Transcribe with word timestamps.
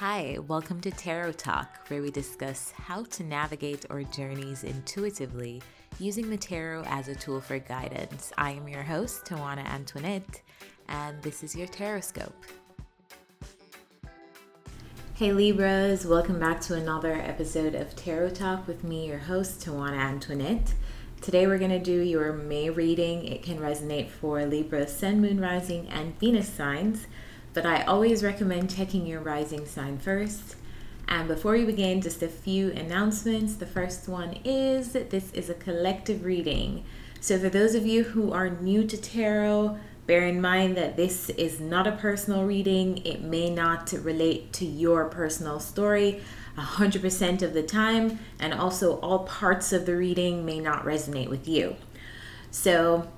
Hi, 0.00 0.36
welcome 0.46 0.82
to 0.82 0.90
Tarot 0.90 1.32
Talk, 1.32 1.88
where 1.88 2.02
we 2.02 2.10
discuss 2.10 2.70
how 2.72 3.04
to 3.04 3.24
navigate 3.24 3.86
our 3.88 4.02
journeys 4.02 4.62
intuitively 4.62 5.62
using 5.98 6.28
the 6.28 6.36
tarot 6.36 6.82
as 6.84 7.08
a 7.08 7.14
tool 7.14 7.40
for 7.40 7.58
guidance. 7.58 8.30
I 8.36 8.50
am 8.50 8.68
your 8.68 8.82
host, 8.82 9.24
Tawana 9.24 9.64
Antoinette, 9.64 10.42
and 10.88 11.22
this 11.22 11.42
is 11.42 11.56
your 11.56 11.66
Taroscope. 11.68 12.34
Hey 15.14 15.32
Libras, 15.32 16.04
welcome 16.04 16.38
back 16.38 16.60
to 16.60 16.74
another 16.74 17.14
episode 17.14 17.74
of 17.74 17.96
Tarot 17.96 18.34
Talk 18.34 18.66
with 18.66 18.84
me, 18.84 19.06
your 19.06 19.16
host, 19.16 19.60
Tawana 19.64 19.96
Antoinette. 19.96 20.74
Today 21.22 21.46
we're 21.46 21.56
going 21.56 21.70
to 21.70 21.78
do 21.78 22.02
your 22.02 22.34
May 22.34 22.68
reading. 22.68 23.24
It 23.24 23.42
can 23.42 23.56
resonate 23.56 24.10
for 24.10 24.44
Libra, 24.44 24.86
Sun, 24.86 25.22
Moon, 25.22 25.40
Rising, 25.40 25.88
and 25.88 26.20
Venus 26.20 26.50
signs 26.50 27.06
but 27.56 27.64
I 27.64 27.84
always 27.84 28.22
recommend 28.22 28.76
checking 28.76 29.06
your 29.06 29.20
rising 29.20 29.64
sign 29.64 29.96
first. 29.96 30.56
And 31.08 31.26
before 31.26 31.52
we 31.52 31.64
begin, 31.64 32.02
just 32.02 32.22
a 32.22 32.28
few 32.28 32.70
announcements. 32.72 33.54
The 33.54 33.64
first 33.64 34.08
one 34.08 34.36
is 34.44 34.92
this 34.92 35.32
is 35.32 35.48
a 35.48 35.54
collective 35.54 36.22
reading. 36.22 36.84
So, 37.18 37.38
for 37.38 37.48
those 37.48 37.74
of 37.74 37.86
you 37.86 38.04
who 38.04 38.30
are 38.30 38.50
new 38.50 38.86
to 38.86 38.96
tarot, 38.98 39.78
bear 40.06 40.26
in 40.26 40.38
mind 40.38 40.76
that 40.76 40.98
this 40.98 41.30
is 41.30 41.58
not 41.58 41.86
a 41.86 41.92
personal 41.92 42.44
reading. 42.44 42.98
It 43.06 43.22
may 43.22 43.48
not 43.48 43.90
relate 43.90 44.52
to 44.54 44.66
your 44.66 45.06
personal 45.06 45.58
story 45.58 46.20
100% 46.58 47.40
of 47.40 47.54
the 47.54 47.62
time, 47.62 48.18
and 48.38 48.52
also 48.52 49.00
all 49.00 49.20
parts 49.20 49.72
of 49.72 49.86
the 49.86 49.96
reading 49.96 50.44
may 50.44 50.60
not 50.60 50.84
resonate 50.84 51.30
with 51.30 51.48
you. 51.48 51.76
So, 52.50 53.08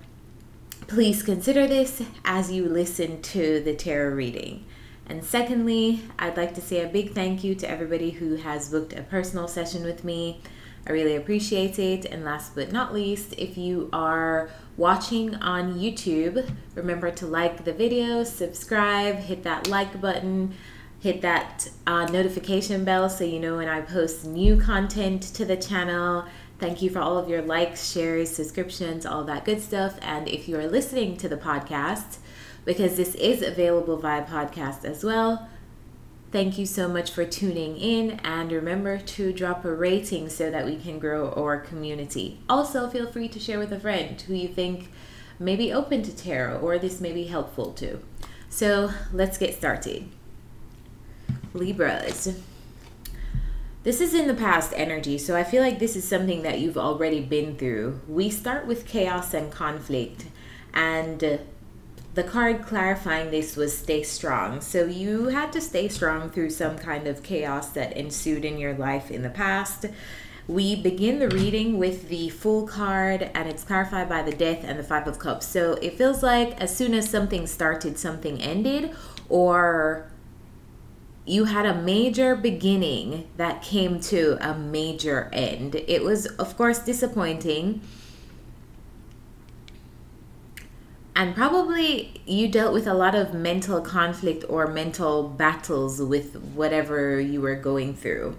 Please 0.89 1.23
consider 1.23 1.67
this 1.67 2.03
as 2.25 2.51
you 2.51 2.67
listen 2.67 3.21
to 3.21 3.61
the 3.61 3.75
tarot 3.75 4.15
reading. 4.15 4.65
And 5.05 5.23
secondly, 5.23 6.01
I'd 6.19 6.39
like 6.39 6.55
to 6.55 6.63
say 6.63 6.83
a 6.83 6.89
big 6.89 7.15
thank 7.15 7.45
you 7.45 7.55
to 7.57 7.69
everybody 7.69 8.09
who 8.09 8.37
has 8.37 8.71
booked 8.71 8.95
a 8.95 9.03
personal 9.03 9.49
session 9.49 9.85
with 9.85 10.03
me. 10.03 10.41
I 10.87 10.93
really 10.93 11.15
appreciate 11.15 11.79
it. 11.79 12.07
And 12.07 12.25
last 12.25 12.55
but 12.55 12.73
not 12.73 12.95
least, 12.95 13.35
if 13.37 13.59
you 13.59 13.91
are 13.93 14.49
watching 14.79 15.35
on 15.35 15.79
YouTube, 15.79 16.51
remember 16.75 17.11
to 17.11 17.27
like 17.27 17.67
the 17.67 17.75
video, 17.75 18.25
subscribe, 18.25 19.17
hit 19.17 19.43
that 19.43 19.67
like 19.67 20.01
button, 20.01 20.55
hit 21.01 21.21
that 21.21 21.69
uh, 21.87 22.07
notification 22.07 22.85
bell 22.85 23.11
so 23.11 23.25
you 23.25 23.39
know 23.39 23.59
when 23.59 23.69
I 23.69 23.83
post 23.83 24.25
new 24.25 24.57
content 24.59 25.23
to 25.35 25.45
the 25.45 25.57
channel 25.57 26.25
Thank 26.59 26.83
you 26.83 26.91
for 26.91 26.99
all 26.99 27.17
of 27.17 27.29
your 27.29 27.43
likes, 27.43 27.93
shares, 27.93 28.31
subscriptions, 28.31 29.07
all 29.07 29.23
that 29.25 29.45
good 29.45 29.61
stuff. 29.63 29.97
And 30.03 30.27
if 30.27 30.49
you 30.49 30.59
are 30.59 30.67
listening 30.67 31.17
to 31.19 31.29
the 31.29 31.37
podcast, 31.37 32.17
because 32.65 32.97
this 32.97 33.15
is 33.15 33.43
available 33.43 33.97
via 33.97 34.25
podcast 34.25 34.85
as 34.85 35.05
well, 35.05 35.49
thank 36.33 36.59
you 36.59 36.67
so 36.67 36.89
much 36.89 37.13
for 37.13 37.25
tuning 37.25 37.77
in. 37.77 38.19
And 38.25 38.51
remember 38.51 38.99
to 38.99 39.33
drop 39.33 39.65
a 39.65 39.73
rating 39.73 40.29
so 40.29 40.51
that 40.51 40.67
we 40.67 40.77
can 40.77 40.99
grow 40.99 41.31
our 41.31 41.59
community. 41.59 42.41
Also, 42.49 42.91
feel 42.91 43.11
free 43.11 43.29
to 43.29 43.39
share 43.39 43.61
with 43.61 43.73
a 43.73 43.79
friend 43.79 44.21
who 44.23 44.35
you 44.35 44.49
think 44.49 44.91
may 45.39 45.55
be 45.55 45.73
open 45.73 46.03
to 46.03 46.15
tarot 46.15 46.59
or 46.59 46.77
this 46.77 47.01
may 47.01 47.13
be 47.13 47.25
helpful 47.25 47.73
to. 47.75 48.01
So 48.51 48.91
let's 49.13 49.39
get 49.39 49.57
started. 49.57 50.09
Libras. 51.55 52.37
This 53.89 54.03
is 54.03 54.13
in 54.13 54.27
the 54.27 54.35
past 54.35 54.75
energy, 54.77 55.17
so 55.17 55.35
I 55.35 55.45
feel 55.45 55.63
like 55.63 55.79
this 55.79 55.97
is 55.97 56.07
something 56.07 56.43
that 56.43 56.59
you've 56.61 56.77
already 56.77 57.23
been 57.23 57.57
through. 57.57 58.03
We 58.07 58.29
start 58.29 58.67
with 58.67 58.87
chaos 58.87 59.33
and 59.33 59.51
conflict, 59.51 60.27
and 60.75 61.25
uh, 61.25 61.39
the 62.13 62.23
card 62.23 62.61
clarifying 62.61 63.31
this 63.31 63.57
was 63.57 63.75
stay 63.75 64.03
strong. 64.03 64.61
So 64.61 64.85
you 64.85 65.29
had 65.29 65.55
to 65.55 65.63
stay 65.63 65.89
strong 65.89 66.29
through 66.29 66.51
some 66.51 66.77
kind 66.77 67.07
of 67.07 67.23
chaos 67.23 67.71
that 67.71 67.97
ensued 67.97 68.45
in 68.45 68.59
your 68.59 68.75
life 68.75 69.11
in 69.11 69.23
the 69.23 69.31
past. 69.31 69.87
We 70.47 70.77
begin 70.77 71.19
the 71.19 71.31
reading 71.31 71.79
with 71.79 72.11
the 72.11 72.29
Fool 72.29 72.67
card, 72.67 73.31
and 73.33 73.49
it's 73.49 73.65
clarified 73.65 74.11
by 74.11 74.21
the 74.21 74.37
Death 74.37 74.65
and 74.65 74.79
the 74.79 74.85
Five 74.85 75.09
of 75.09 75.19
Cups. 75.19 75.47
So 75.47 75.79
it 75.81 75.97
feels 75.97 76.23
like 76.23 76.61
as 76.61 76.77
soon 76.77 76.93
as 76.93 77.09
something 77.09 77.47
started, 77.47 77.99
something 77.99 78.39
ended, 78.43 78.95
or 79.31 80.11
you 81.29 81.45
had 81.45 81.67
a 81.67 81.75
major 81.75 82.35
beginning 82.35 83.29
that 83.37 83.63
came 83.63 84.01
to 84.01 84.39
a 84.41 84.55
major 84.55 85.29
end. 85.33 85.75
It 85.75 86.03
was, 86.03 86.27
of 86.27 86.57
course, 86.57 86.79
disappointing. 86.79 87.83
And 91.15 91.35
probably 91.35 92.23
you 92.27 92.49
dealt 92.49 92.73
with 92.73 92.87
a 92.87 92.95
lot 92.95 93.15
of 93.15 93.35
mental 93.35 93.81
conflict 93.81 94.45
or 94.49 94.69
mental 94.69 95.29
battles 95.29 96.01
with 96.01 96.37
whatever 96.37 97.21
you 97.21 97.41
were 97.41 97.57
going 97.57 97.95
through. 97.95 98.37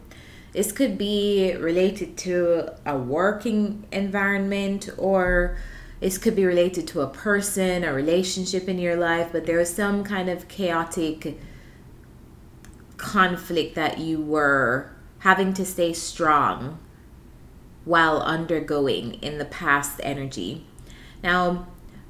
This 0.53 0.71
could 0.71 0.97
be 0.97 1.55
related 1.59 2.17
to 2.19 2.73
a 2.85 2.97
working 2.97 3.85
environment 3.91 4.89
or 4.97 5.57
this 5.99 6.17
could 6.17 6.35
be 6.35 6.45
related 6.45 6.87
to 6.87 7.01
a 7.01 7.07
person, 7.07 7.83
a 7.83 7.93
relationship 7.93 8.67
in 8.67 8.79
your 8.79 8.95
life, 8.95 9.29
but 9.31 9.45
there 9.45 9.57
was 9.57 9.71
some 9.71 10.03
kind 10.03 10.29
of 10.29 10.47
chaotic 10.47 11.37
conflict 12.99 13.73
that 13.73 13.97
you 13.97 14.21
were 14.21 14.91
having 15.19 15.53
to 15.53 15.65
stay 15.65 15.93
strong 15.93 16.77
while 17.85 18.21
undergoing 18.21 19.15
in 19.15 19.39
the 19.39 19.45
past 19.45 19.99
energy. 20.03 20.65
Now, 21.23 21.67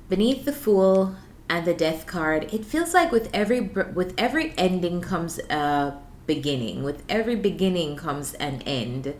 beneath 0.09 0.43
the 0.43 0.51
fool 0.51 1.15
and 1.47 1.65
the 1.65 1.73
death 1.73 2.05
card, 2.05 2.53
it 2.53 2.65
feels 2.65 2.93
like 2.93 3.11
with 3.11 3.29
every 3.33 3.61
with 3.61 4.13
every 4.17 4.53
ending 4.57 4.99
comes 4.99 5.39
a 5.49 5.97
beginning. 6.27 6.83
With 6.83 7.03
every 7.07 7.35
beginning 7.35 7.95
comes 7.95 8.33
an 8.35 8.61
end. 8.63 9.15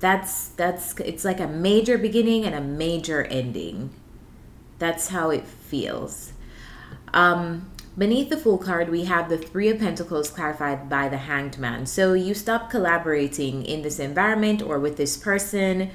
That's 0.00 0.48
that's 0.48 0.94
it's 1.00 1.24
like 1.24 1.40
a 1.40 1.48
major 1.48 1.96
beginning 1.96 2.44
and 2.44 2.54
a 2.54 2.60
major 2.60 3.24
ending. 3.24 3.90
That's 4.78 5.08
how 5.08 5.30
it 5.30 5.46
feels. 5.46 6.32
Um, 7.14 7.70
Beneath 7.96 8.30
the 8.30 8.38
Fool 8.38 8.56
card, 8.56 8.88
we 8.88 9.04
have 9.04 9.28
the 9.28 9.36
Three 9.36 9.68
of 9.68 9.78
Pentacles 9.78 10.30
clarified 10.30 10.88
by 10.88 11.10
the 11.10 11.18
Hanged 11.18 11.58
Man. 11.58 11.84
So 11.84 12.14
you 12.14 12.32
stop 12.32 12.70
collaborating 12.70 13.66
in 13.66 13.82
this 13.82 13.98
environment 13.98 14.62
or 14.62 14.78
with 14.78 14.96
this 14.96 15.18
person. 15.18 15.90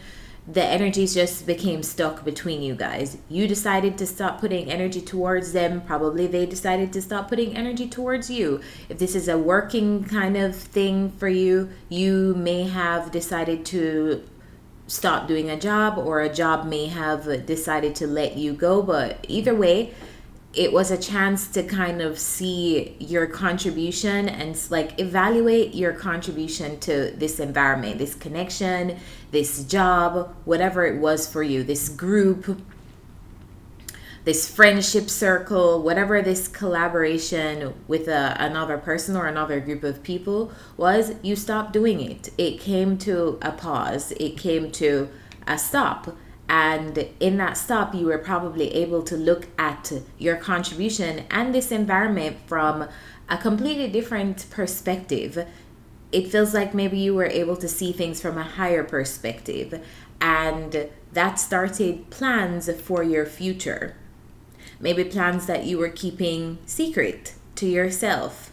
The 0.48 0.64
energies 0.64 1.16
just 1.16 1.48
became 1.48 1.82
stuck 1.82 2.24
between 2.24 2.62
you 2.62 2.76
guys. 2.76 3.18
You 3.30 3.48
decided 3.48 3.98
to 3.98 4.06
stop 4.06 4.40
putting 4.40 4.70
energy 4.70 5.02
towards 5.02 5.54
them. 5.54 5.82
Probably 5.82 6.28
they 6.28 6.46
decided 6.46 6.94
to 6.94 7.02
stop 7.02 7.30
putting 7.30 7.58
energy 7.58 7.90
towards 7.90 8.30
you. 8.30 8.62
If 8.90 9.00
this 9.00 9.16
is 9.16 9.28
a 9.28 9.40
working 9.40 10.04
kind 10.04 10.38
of 10.38 10.56
thing 10.56 11.10
for 11.14 11.28
you, 11.28 11.70
you 11.90 12.36
may 12.36 12.68
have 12.68 13.12
decided 13.12 13.66
to 13.66 14.24
stop 14.86 15.28
doing 15.28 15.50
a 15.50 15.60
job 15.60 15.98
or 15.98 16.22
a 16.22 16.34
job 16.34 16.68
may 16.68 16.86
have 16.86 17.48
decided 17.48 17.96
to 17.96 18.06
let 18.06 18.38
you 18.38 18.54
go. 18.54 18.84
But 18.84 19.26
either 19.28 19.56
way, 19.56 19.96
it 20.58 20.74
was 20.74 20.90
a 20.90 20.98
chance 20.98 21.48
to 21.50 21.62
kind 21.62 22.02
of 22.02 22.18
see 22.18 22.96
your 23.00 23.28
contribution 23.28 24.28
and 24.28 24.60
like 24.72 25.00
evaluate 25.00 25.76
your 25.76 25.94
contribution 25.94 26.80
to 26.80 27.12
this 27.12 27.40
environment, 27.40 28.00
this 28.00 28.16
connection, 28.16 28.98
this 29.30 29.64
job, 29.66 30.36
whatever 30.46 30.88
it 30.88 31.00
was 31.00 31.32
for 31.32 31.44
you, 31.44 31.64
this 31.64 31.90
group, 31.90 32.60
this 34.24 34.52
friendship 34.52 35.12
circle, 35.12 35.84
whatever 35.84 36.24
this 36.24 36.48
collaboration 36.48 37.76
with 37.88 38.08
a, 38.08 38.36
another 38.40 38.80
person 38.80 39.16
or 39.16 39.28
another 39.28 39.60
group 39.60 39.84
of 39.84 40.02
people 40.02 40.52
was, 40.76 41.14
you 41.22 41.36
stopped 41.36 41.72
doing 41.72 42.02
it. 42.02 42.30
It 42.36 42.60
came 42.60 42.98
to 43.00 43.38
a 43.44 43.52
pause, 43.52 44.12
it 44.14 44.38
came 44.40 44.72
to 44.72 45.08
a 45.46 45.60
stop 45.60 46.18
and 46.50 47.08
in 47.20 47.38
that 47.38 47.58
stop, 47.58 47.94
you 47.94 48.06
were 48.06 48.18
probably 48.18 48.74
able 48.74 49.04
to 49.04 49.18
look 49.18 49.48
at 49.58 49.92
your 50.18 50.38
contribution 50.38 51.26
and 51.30 51.54
this 51.54 51.72
environment 51.72 52.38
from 52.48 52.88
a 53.28 53.38
completely 53.38 53.90
different 53.90 54.50
perspective. 54.50 55.46
It 56.12 56.32
feels 56.32 56.54
like 56.54 56.74
maybe 56.74 56.98
you 56.98 57.14
were 57.14 57.26
able 57.26 57.58
to 57.58 57.68
see 57.68 57.92
things 57.92 58.22
from 58.22 58.38
a 58.38 58.44
higher 58.44 58.84
perspective, 58.84 59.86
and 60.22 60.90
that 61.12 61.36
started 61.36 62.10
plans 62.10 62.72
for 62.82 63.04
your 63.04 63.26
future. 63.26 63.98
Maybe 64.80 65.04
plans 65.04 65.48
that 65.48 65.66
you 65.66 65.78
were 65.78 65.90
keeping 65.90 66.60
secret 66.66 67.34
to 67.56 67.68
yourself 67.68 68.52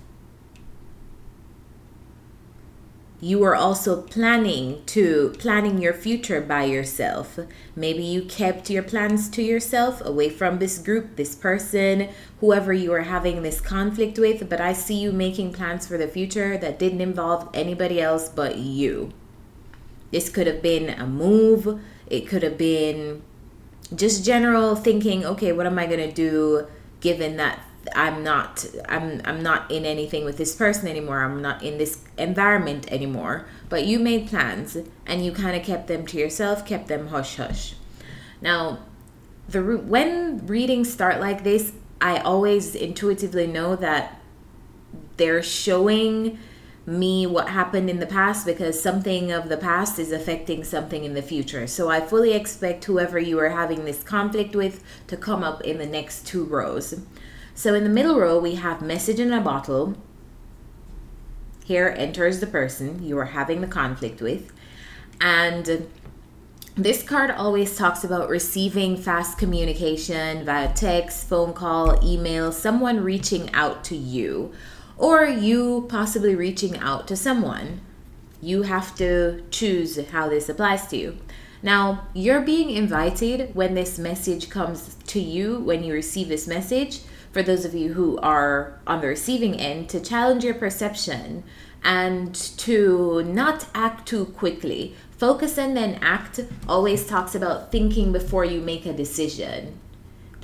you 3.24 3.42
are 3.42 3.54
also 3.54 4.02
planning 4.02 4.84
to 4.84 5.34
planning 5.38 5.80
your 5.80 5.94
future 5.94 6.42
by 6.42 6.64
yourself. 6.64 7.38
Maybe 7.74 8.02
you 8.02 8.20
kept 8.20 8.68
your 8.68 8.82
plans 8.82 9.30
to 9.30 9.42
yourself 9.42 10.04
away 10.04 10.28
from 10.28 10.58
this 10.58 10.76
group 10.76 11.16
this 11.16 11.34
person 11.34 12.10
whoever 12.40 12.74
you 12.74 12.92
are 12.92 13.04
having 13.04 13.42
this 13.42 13.62
conflict 13.62 14.18
with 14.18 14.50
but 14.50 14.60
i 14.60 14.74
see 14.74 14.96
you 14.96 15.10
making 15.10 15.54
plans 15.54 15.86
for 15.86 15.96
the 15.96 16.06
future 16.06 16.58
that 16.58 16.78
didn't 16.78 17.00
involve 17.00 17.48
anybody 17.54 17.98
else 17.98 18.28
but 18.28 18.58
you. 18.58 19.10
This 20.10 20.28
could 20.28 20.46
have 20.46 20.60
been 20.60 20.90
a 20.90 21.06
move. 21.06 21.80
It 22.06 22.28
could 22.28 22.42
have 22.42 22.58
been 22.58 23.22
just 23.94 24.22
general 24.22 24.76
thinking 24.76 25.24
okay 25.24 25.50
what 25.50 25.66
am 25.66 25.78
i 25.78 25.86
going 25.86 25.98
to 25.98 26.12
do 26.12 26.66
given 27.00 27.38
that 27.38 27.60
I'm 27.94 28.22
not 28.22 28.64
I'm 28.88 29.20
I'm 29.24 29.42
not 29.42 29.70
in 29.70 29.84
anything 29.84 30.24
with 30.24 30.38
this 30.38 30.54
person 30.54 30.88
anymore. 30.88 31.22
I'm 31.22 31.42
not 31.42 31.62
in 31.62 31.78
this 31.78 31.98
environment 32.16 32.90
anymore. 32.90 33.46
But 33.68 33.86
you 33.86 33.98
made 33.98 34.28
plans 34.28 34.76
and 35.06 35.24
you 35.24 35.32
kind 35.32 35.56
of 35.56 35.62
kept 35.62 35.88
them 35.88 36.06
to 36.06 36.18
yourself, 36.18 36.66
kept 36.66 36.88
them 36.88 37.08
hush 37.08 37.36
hush. 37.36 37.74
Now, 38.40 38.80
the 39.48 39.62
when 39.62 40.46
readings 40.46 40.92
start 40.92 41.20
like 41.20 41.44
this, 41.44 41.72
I 42.00 42.18
always 42.18 42.74
intuitively 42.74 43.46
know 43.46 43.76
that 43.76 44.20
they're 45.16 45.42
showing 45.42 46.38
me 46.86 47.26
what 47.26 47.48
happened 47.48 47.88
in 47.88 47.98
the 47.98 48.06
past 48.06 48.44
because 48.44 48.80
something 48.80 49.32
of 49.32 49.48
the 49.48 49.56
past 49.56 49.98
is 49.98 50.12
affecting 50.12 50.62
something 50.62 51.04
in 51.04 51.14
the 51.14 51.22
future. 51.22 51.66
So 51.66 51.88
I 51.88 52.00
fully 52.00 52.32
expect 52.32 52.84
whoever 52.84 53.18
you 53.18 53.38
are 53.38 53.50
having 53.50 53.84
this 53.84 54.02
conflict 54.02 54.54
with 54.54 54.82
to 55.06 55.16
come 55.16 55.42
up 55.42 55.62
in 55.62 55.78
the 55.78 55.86
next 55.86 56.26
two 56.26 56.44
rows. 56.44 57.00
So 57.54 57.74
in 57.74 57.84
the 57.84 57.90
middle 57.90 58.18
row, 58.18 58.38
we 58.38 58.56
have 58.56 58.82
message 58.82 59.20
in 59.20 59.32
a 59.32 59.40
bottle. 59.40 59.94
Here 61.64 61.94
enters 61.96 62.40
the 62.40 62.46
person 62.46 63.02
you 63.02 63.16
are 63.18 63.26
having 63.26 63.60
the 63.60 63.66
conflict 63.66 64.20
with. 64.20 64.52
And 65.20 65.88
this 66.74 67.04
card 67.04 67.30
always 67.30 67.76
talks 67.76 68.02
about 68.02 68.28
receiving 68.28 68.96
fast 68.96 69.38
communication 69.38 70.44
via 70.44 70.72
text, 70.72 71.28
phone 71.28 71.52
call, 71.52 72.04
email, 72.04 72.50
someone 72.50 73.04
reaching 73.04 73.52
out 73.54 73.84
to 73.84 73.96
you 73.96 74.52
or 74.96 75.24
you 75.24 75.86
possibly 75.88 76.34
reaching 76.34 76.76
out 76.78 77.06
to 77.08 77.16
someone. 77.16 77.80
You 78.42 78.62
have 78.62 78.94
to 78.96 79.44
choose 79.50 79.96
how 80.08 80.28
this 80.28 80.48
applies 80.48 80.88
to 80.88 80.96
you. 80.96 81.18
Now, 81.62 82.08
you're 82.12 82.42
being 82.42 82.70
invited 82.70 83.54
when 83.54 83.74
this 83.74 83.98
message 83.98 84.50
comes 84.50 84.96
to 85.06 85.20
you, 85.20 85.60
when 85.60 85.82
you 85.82 85.94
receive 85.94 86.28
this 86.28 86.46
message, 86.46 87.00
for 87.34 87.42
those 87.42 87.66
of 87.66 87.74
you 87.74 87.92
who 87.92 88.18
are 88.18 88.80
on 88.86 89.02
the 89.02 89.08
receiving 89.08 89.60
end, 89.60 89.90
to 89.90 90.00
challenge 90.00 90.44
your 90.44 90.54
perception 90.54 91.44
and 91.82 92.34
to 92.34 93.22
not 93.24 93.66
act 93.74 94.08
too 94.08 94.24
quickly. 94.24 94.94
Focus 95.18 95.58
and 95.58 95.76
then 95.76 95.98
act 96.00 96.40
always 96.66 97.06
talks 97.06 97.34
about 97.34 97.70
thinking 97.70 98.12
before 98.12 98.46
you 98.46 98.62
make 98.62 98.86
a 98.86 98.92
decision 98.92 99.78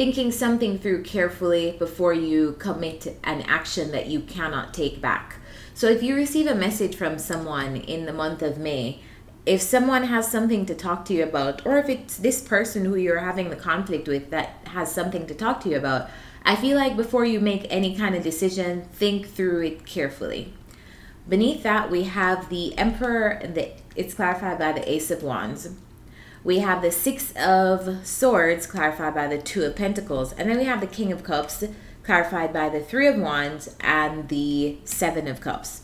thinking 0.01 0.33
something 0.33 0.79
through 0.79 1.03
carefully 1.03 1.77
before 1.79 2.15
you 2.15 2.57
commit 2.59 3.07
an 3.23 3.43
action 3.43 3.91
that 3.91 4.07
you 4.07 4.19
cannot 4.19 4.73
take 4.73 4.99
back. 4.99 5.37
So 5.75 5.89
if 5.89 6.03
you 6.03 6.15
receive 6.15 6.47
a 6.47 6.55
message 6.55 6.97
from 6.97 7.19
someone 7.19 7.77
in 7.77 8.07
the 8.07 8.13
month 8.15 8.41
of 8.41 8.57
May, 8.57 9.01
if 9.45 9.61
someone 9.61 10.05
has 10.05 10.31
something 10.31 10.65
to 10.65 10.75
talk 10.75 11.05
to 11.05 11.13
you 11.13 11.23
about, 11.23 11.67
or 11.67 11.77
if 11.77 11.91
it's 11.91 12.17
this 12.17 12.41
person 12.41 12.87
who 12.87 12.97
you're 12.97 13.19
having 13.19 13.51
the 13.51 13.57
conflict 13.57 14.09
with 14.09 14.31
that 14.31 14.55
has 14.69 14.91
something 14.91 15.27
to 15.27 15.35
talk 15.35 15.61
to 15.65 15.69
you 15.69 15.77
about, 15.77 16.09
I 16.43 16.57
feel 16.57 16.77
like 16.77 16.97
before 16.97 17.25
you 17.25 17.41
make 17.41 17.67
any 17.71 17.97
kind 17.97 18.15
of 18.15 18.23
decision, 18.23 18.83
think 18.93 19.29
through 19.29 19.63
it 19.63 19.87
carefully. 19.87 20.53
Beneath 21.29 21.63
that, 21.63 21.91
we 21.91 22.05
have 22.05 22.49
the 22.49 22.77
Emperor, 22.79 23.29
and 23.29 23.55
the, 23.55 23.73
it's 23.95 24.15
clarified 24.15 24.59
by 24.59 24.73
the 24.73 24.91
Ace 24.91 25.11
of 25.11 25.23
Wands 25.23 25.71
we 26.43 26.61
have 26.61 26.83
the 26.83 26.91
Six 26.91 27.33
of 27.37 28.07
Swords 28.07 28.67
clarified 28.67 29.15
by 29.15 29.27
the 29.27 29.41
Two 29.41 29.63
of 29.65 29.77
Pentacles, 29.77 30.33
and 30.33 30.49
then 30.49 30.59
we 30.59 30.65
have 30.65 30.81
the 30.81 30.87
King 30.87 31.13
of 31.13 31.23
Cups 31.23 31.65
clarified 32.03 32.53
by 32.53 32.69
the 32.69 32.81
Three 32.81 33.07
of 33.07 33.17
Wands 33.17 33.77
and 33.81 34.29
the 34.29 34.79
Seven 34.85 35.29
of 35.29 35.41
Cups. 35.41 35.83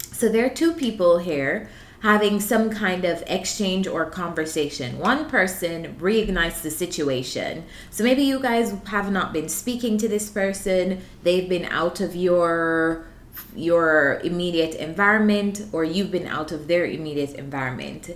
So 0.00 0.28
there 0.28 0.46
are 0.46 0.50
two 0.50 0.72
people 0.72 1.18
here 1.18 1.68
having 2.02 2.40
some 2.40 2.70
kind 2.70 3.04
of 3.04 3.22
exchange 3.26 3.86
or 3.86 4.04
conversation. 4.04 4.98
One 4.98 5.28
person 5.30 5.96
reignites 6.00 6.62
the 6.62 6.70
situation. 6.70 7.64
So 7.90 8.04
maybe 8.04 8.22
you 8.22 8.40
guys 8.40 8.74
have 8.86 9.10
not 9.10 9.32
been 9.32 9.48
speaking 9.48 9.98
to 9.98 10.08
this 10.08 10.28
person, 10.28 11.02
they've 11.22 11.48
been 11.48 11.64
out 11.66 12.00
of 12.00 12.14
your 12.14 13.06
your 13.56 14.20
immediate 14.22 14.74
environment 14.74 15.62
or 15.72 15.84
you've 15.84 16.10
been 16.10 16.26
out 16.26 16.52
of 16.52 16.68
their 16.68 16.84
immediate 16.84 17.32
environment 17.32 18.10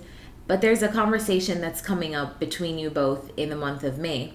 but 0.47 0.61
there's 0.61 0.81
a 0.81 0.87
conversation 0.87 1.59
that's 1.59 1.81
coming 1.81 2.15
up 2.15 2.39
between 2.39 2.77
you 2.77 2.89
both 2.89 3.31
in 3.37 3.49
the 3.49 3.55
month 3.55 3.83
of 3.83 3.97
May. 3.97 4.33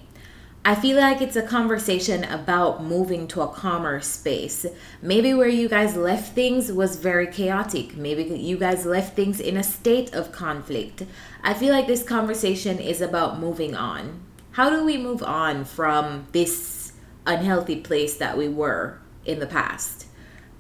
I 0.65 0.77
feel 0.77 0.97
like 0.97 1.21
it's 1.21 1.35
a 1.35 1.43
conversation 1.43 2.23
about 2.23 2.85
moving 2.85 3.27
to 3.29 3.41
a 3.41 3.49
calmer 3.49 4.01
space. 4.01 4.65
Maybe 5.01 5.35
where 5.35 5.49
you 5.49 5.69
guys 5.69 5.97
left 5.97 6.37
things 6.37 6.71
was 6.71 6.95
very 6.97 7.27
chaotic. 7.27 7.97
Maybe 7.97 8.23
you 8.23 8.57
guys 8.57 8.87
left 8.87 9.17
things 9.17 9.41
in 9.41 9.57
a 9.57 9.65
state 9.65 10.15
of 10.15 10.31
conflict. 10.31 11.03
I 11.43 11.53
feel 11.55 11.75
like 11.75 11.89
this 11.89 12.05
conversation 12.05 12.79
is 12.79 13.01
about 13.01 13.41
moving 13.41 13.75
on. 13.75 14.21
How 14.53 14.71
do 14.71 14.85
we 14.85 14.97
move 14.97 15.25
on 15.25 15.65
from 15.65 16.29
this 16.31 16.93
unhealthy 17.27 17.81
place 17.81 18.17
that 18.19 18.39
we 18.39 18.49
were 18.49 19.01
in 19.25 19.41
the 19.41 19.49
past? 19.49 20.07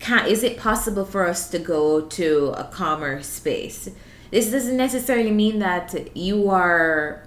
Can, 0.00 0.26
is 0.26 0.42
it 0.42 0.58
possible 0.58 1.04
for 1.04 1.28
us 1.28 1.48
to 1.50 1.60
go 1.60 2.00
to 2.00 2.54
a 2.56 2.64
calmer 2.64 3.22
space? 3.22 3.88
this 4.32 4.50
doesn't 4.50 4.78
necessarily 4.78 5.30
mean 5.30 5.58
that 5.58 6.16
you 6.16 6.48
are 6.48 7.22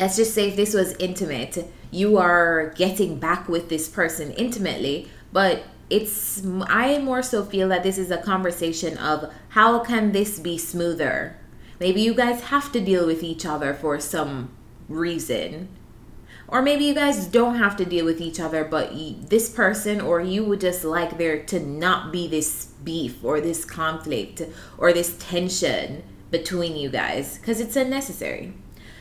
let's 0.00 0.16
just 0.16 0.34
say 0.34 0.48
if 0.48 0.56
this 0.56 0.74
was 0.74 0.94
intimate 0.98 1.70
you 1.90 2.16
are 2.16 2.72
getting 2.76 3.18
back 3.18 3.48
with 3.48 3.68
this 3.68 3.88
person 3.88 4.30
intimately 4.32 5.08
but 5.32 5.64
it's 5.88 6.42
i 6.66 6.98
more 6.98 7.22
so 7.22 7.44
feel 7.44 7.68
that 7.68 7.82
this 7.82 7.98
is 7.98 8.10
a 8.10 8.18
conversation 8.18 8.96
of 8.98 9.32
how 9.50 9.78
can 9.80 10.12
this 10.12 10.38
be 10.38 10.56
smoother 10.56 11.36
maybe 11.78 12.00
you 12.00 12.14
guys 12.14 12.44
have 12.44 12.70
to 12.72 12.80
deal 12.80 13.06
with 13.06 13.22
each 13.22 13.44
other 13.44 13.74
for 13.74 13.98
some 14.00 14.50
reason 14.88 15.68
or 16.50 16.62
maybe 16.62 16.84
you 16.84 16.94
guys 16.94 17.26
don't 17.26 17.58
have 17.58 17.76
to 17.76 17.84
deal 17.84 18.04
with 18.04 18.20
each 18.20 18.40
other, 18.40 18.64
but 18.64 18.92
this 19.28 19.48
person 19.48 20.00
or 20.00 20.20
you 20.20 20.44
would 20.44 20.60
just 20.60 20.84
like 20.84 21.16
there 21.16 21.40
to 21.44 21.60
not 21.60 22.12
be 22.12 22.26
this 22.26 22.66
beef 22.82 23.22
or 23.22 23.40
this 23.40 23.64
conflict 23.64 24.42
or 24.76 24.92
this 24.92 25.16
tension 25.20 26.02
between 26.32 26.74
you 26.74 26.90
guys 26.90 27.38
because 27.38 27.60
it's 27.60 27.76
unnecessary. 27.76 28.52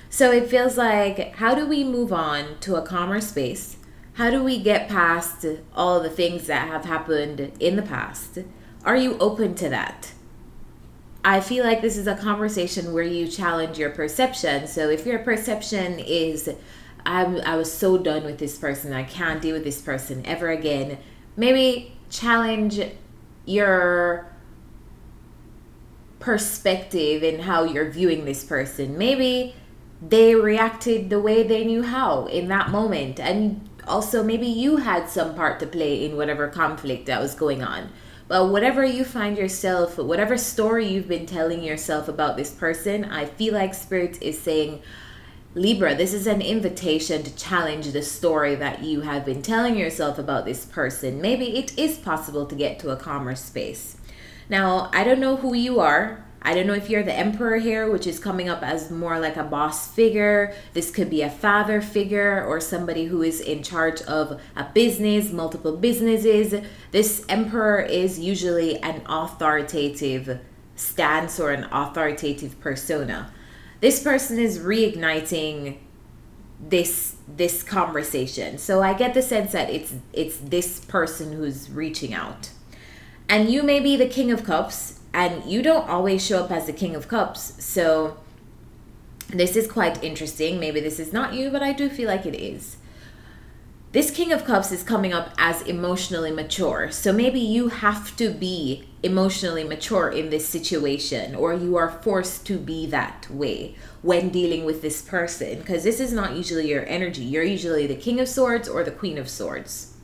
So 0.09 0.31
it 0.31 0.50
feels 0.50 0.77
like, 0.77 1.35
how 1.35 1.53
do 1.53 1.67
we 1.67 1.83
move 1.83 2.11
on 2.11 2.59
to 2.61 2.75
a 2.75 2.81
calmer 2.81 3.21
space? 3.21 3.77
How 4.13 4.29
do 4.29 4.44
we 4.44 4.61
get 4.61 4.89
past 4.89 5.45
all 5.75 6.00
the 6.00 6.09
things 6.09 6.47
that 6.47 6.67
have 6.67 6.85
happened 6.85 7.51
in 7.59 7.75
the 7.75 7.81
past? 7.81 8.39
Are 8.83 8.97
you 8.97 9.17
open 9.19 9.56
to 9.56 9.69
that? 9.69 10.13
I 11.23 11.41
feel 11.41 11.63
like 11.63 11.81
this 11.81 11.97
is 11.97 12.07
a 12.07 12.15
conversation 12.15 12.94
where 12.94 13.03
you 13.03 13.27
challenge 13.27 13.77
your 13.77 13.91
perception. 13.91 14.67
So 14.67 14.89
if 14.89 15.06
your 15.06 15.19
perception 15.19 16.00
is 16.00 16.50
I'm, 17.06 17.38
I 17.41 17.56
was 17.56 17.71
so 17.71 17.97
done 17.97 18.23
with 18.23 18.39
this 18.39 18.57
person. 18.57 18.94
I 18.94 19.03
can't 19.03 19.41
deal 19.41 19.53
with 19.53 19.63
this 19.63 19.81
person 19.81 20.25
ever 20.25 20.50
again. 20.50 20.97
Maybe 21.35 21.97
challenge 22.09 22.81
your 23.45 24.28
perspective 26.19 27.23
in 27.23 27.39
how 27.39 27.63
you're 27.63 27.89
viewing 27.89 28.25
this 28.25 28.44
person. 28.44 28.97
Maybe 28.97 29.56
they 30.01 30.35
reacted 30.35 31.09
the 31.09 31.19
way 31.19 31.44
they 31.44 31.65
knew 31.65 31.83
how 31.83 32.25
in 32.25 32.47
that 32.47 32.69
moment. 32.69 33.19
And 33.19 33.69
also, 33.87 34.23
maybe 34.23 34.47
you 34.47 34.77
had 34.77 35.09
some 35.09 35.35
part 35.35 35.59
to 35.59 35.68
play 35.68 36.06
in 36.06 36.15
whatever 36.15 36.47
conflict 36.47 37.07
that 37.07 37.21
was 37.21 37.35
going 37.35 37.63
on. 37.63 37.89
But 38.27 38.49
whatever 38.49 38.85
you 38.85 39.03
find 39.03 39.37
yourself, 39.37 39.97
whatever 39.97 40.37
story 40.37 40.87
you've 40.87 41.07
been 41.07 41.25
telling 41.25 41.63
yourself 41.63 42.07
about 42.07 42.37
this 42.37 42.51
person, 42.51 43.06
I 43.06 43.25
feel 43.25 43.56
like 43.56 43.73
Spirit 43.73 44.21
is 44.21 44.39
saying, 44.39 44.83
Libra, 45.56 45.95
this 45.95 46.13
is 46.13 46.27
an 46.27 46.44
invitation 46.44 47.23
to 47.23 47.35
challenge 47.35 47.91
the 47.91 48.03
story 48.03 48.53
that 48.53 48.83
you 48.83 49.01
have 49.01 49.25
been 49.25 49.41
telling 49.41 49.75
yourself 49.75 50.19
about 50.19 50.45
this 50.45 50.63
person. 50.63 51.19
Maybe 51.19 51.57
it 51.57 51.75
is 51.75 51.97
possible 51.97 52.45
to 52.45 52.53
get 52.53 52.77
to 52.79 52.91
a 52.91 52.95
calmer 52.95 53.33
space. 53.33 53.97
Now, 54.47 54.91
I 54.94 55.03
don't 55.03 55.19
know 55.19 55.37
who 55.37 55.56
you 55.56 55.79
are. 55.79 56.23
I 56.42 56.54
don't 56.54 56.68
know 56.68 56.74
if 56.74 56.90
you're 56.90 57.04
the 57.04 57.14
emperor 57.14 57.58
here, 57.58 57.92
which 57.92 58.08
is 58.08 58.18
coming 58.18 58.48
up 58.48 58.64
as 58.64 58.90
more 58.90 59.19
like 59.19 59.36
a 59.36 59.44
boss 59.44 59.92
figure. 59.92 60.54
This 60.74 60.90
could 60.90 61.10
be 61.10 61.22
a 61.22 61.30
father 61.30 61.81
figure 61.81 62.46
or 62.46 62.62
somebody 62.62 63.06
who 63.06 63.22
is 63.22 63.42
in 63.42 63.62
charge 63.62 64.02
of 64.04 64.40
a 64.56 64.64
business, 64.74 65.31
multiple 65.31 65.76
businesses. 65.76 66.64
This 66.92 67.26
emperor 67.28 67.81
is 67.81 68.19
usually 68.19 68.78
an 68.78 69.02
authoritative 69.06 70.40
stance 70.76 71.40
or 71.40 71.52
an 71.52 71.66
authoritative 71.72 72.60
persona 72.62 73.31
this 73.81 74.02
person 74.04 74.38
is 74.38 74.60
reigniting 74.60 75.78
this 76.62 77.16
this 77.28 77.64
conversation 77.64 78.58
so 78.58 78.81
i 78.81 78.94
get 78.94 79.14
the 79.14 79.22
sense 79.22 79.54
that 79.54 79.69
it's 79.69 79.94
it's 80.12 80.38
this 80.38 80.81
person 80.86 81.31
who's 81.34 81.69
reaching 81.69 82.14
out 82.14 82.50
and 83.30 83.50
you 83.50 83.64
may 83.64 83.80
be 83.80 83.96
the 83.96 84.08
king 84.08 84.31
of 84.31 84.44
cups 84.44 84.98
and 85.13 85.44
you 85.45 85.61
don't 85.61 85.89
always 85.89 86.25
show 86.25 86.44
up 86.44 86.51
as 86.51 86.66
the 86.66 86.73
king 86.73 86.95
of 86.95 87.07
cups 87.07 87.63
so 87.63 88.18
this 89.30 89.56
is 89.56 89.68
quite 89.68 90.04
interesting 90.04 90.59
maybe 90.59 90.80
this 90.80 90.99
is 90.99 91.13
not 91.13 91.33
you 91.33 91.49
but 91.49 91.61
i 91.61 91.71
do 91.71 91.89
feel 91.89 92.07
like 92.07 92.25
it 92.25 92.35
is 92.35 92.78
this 93.92 94.11
King 94.11 94.31
of 94.31 94.45
Cups 94.45 94.71
is 94.71 94.83
coming 94.83 95.13
up 95.13 95.33
as 95.39 95.63
emotionally 95.63 96.30
mature. 96.30 96.92
So 96.92 97.11
maybe 97.11 97.39
you 97.39 97.69
have 97.69 98.16
to 98.18 98.30
be 98.30 98.87
emotionally 99.01 99.63
mature 99.63 100.09
in 100.11 100.30
this 100.30 100.47
situation, 100.47 101.33
or 101.33 101.56
you 101.56 101.75
are 101.75 101.89
forced 101.89 102.45
to 102.47 102.59
be 102.59 102.85
that 102.87 103.28
way 103.31 103.75
when 104.04 104.30
dealing 104.30 104.63
with 104.63 104.83
this 104.83 105.01
person, 105.01 105.57
because 105.57 105.83
this 105.83 105.99
is 105.99 106.13
not 106.13 106.35
usually 106.35 106.69
your 106.69 106.85
energy. 106.85 107.23
You're 107.23 107.42
usually 107.42 107.87
the 107.87 107.95
King 107.95 108.19
of 108.19 108.28
Swords 108.28 108.69
or 108.69 108.83
the 108.83 108.92
Queen 108.92 109.18
of 109.18 109.28
Swords, 109.28 109.95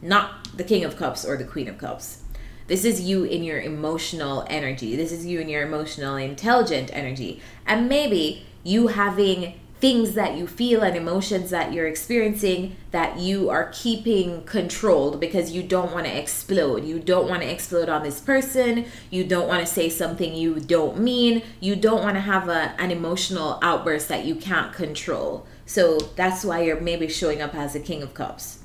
not 0.00 0.56
the 0.56 0.62
King 0.62 0.84
of 0.84 0.96
Cups 0.96 1.24
or 1.24 1.36
the 1.36 1.44
Queen 1.44 1.66
of 1.66 1.78
Cups. 1.78 2.21
This 2.66 2.84
is 2.84 3.00
you 3.00 3.24
in 3.24 3.42
your 3.42 3.60
emotional 3.60 4.46
energy. 4.48 4.96
This 4.96 5.12
is 5.12 5.26
you 5.26 5.40
in 5.40 5.48
your 5.48 5.62
emotional 5.62 6.16
intelligent 6.16 6.90
energy. 6.92 7.40
And 7.66 7.88
maybe 7.88 8.46
you 8.62 8.88
having 8.88 9.54
things 9.82 10.12
that 10.14 10.36
you 10.36 10.46
feel 10.46 10.80
and 10.80 10.96
emotions 10.96 11.50
that 11.50 11.72
you're 11.72 11.88
experiencing 11.88 12.76
that 12.92 13.18
you 13.18 13.50
are 13.50 13.68
keeping 13.72 14.44
controlled 14.44 15.18
because 15.18 15.50
you 15.50 15.60
don't 15.60 15.92
want 15.92 16.06
to 16.06 16.16
explode. 16.16 16.84
You 16.84 17.00
don't 17.00 17.28
want 17.28 17.42
to 17.42 17.50
explode 17.50 17.88
on 17.88 18.04
this 18.04 18.20
person. 18.20 18.84
You 19.10 19.24
don't 19.24 19.48
want 19.48 19.58
to 19.58 19.66
say 19.66 19.88
something 19.88 20.36
you 20.36 20.60
don't 20.60 21.00
mean. 21.00 21.42
You 21.58 21.74
don't 21.74 22.00
want 22.00 22.14
to 22.14 22.20
have 22.20 22.48
a, 22.48 22.76
an 22.78 22.92
emotional 22.92 23.58
outburst 23.60 24.08
that 24.08 24.24
you 24.24 24.36
can't 24.36 24.72
control. 24.72 25.48
So 25.66 25.98
that's 26.14 26.44
why 26.44 26.62
you're 26.62 26.80
maybe 26.80 27.08
showing 27.08 27.42
up 27.42 27.52
as 27.56 27.74
a 27.74 27.80
King 27.80 28.04
of 28.04 28.14
Cups. 28.14 28.60